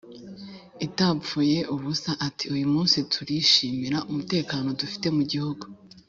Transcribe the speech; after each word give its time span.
Itapfuye 0.85 1.57
ubusa 1.73 2.11
ati 2.27 2.45
uyu 2.55 2.67
munsi 2.73 2.97
turishimira 3.11 3.97
umutekano 4.09 4.67
dufite 4.81 5.07
mu 5.17 5.23
gihugu 5.31 5.63